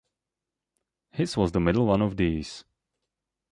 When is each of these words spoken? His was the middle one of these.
His 1.11 1.37
was 1.37 1.51
the 1.51 1.59
middle 1.59 1.85
one 1.85 2.01
of 2.01 2.17
these. 2.17 2.65